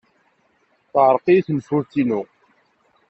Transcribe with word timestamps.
Teɛreq-iyi 0.91 1.41
tenfult-inu. 1.47 2.21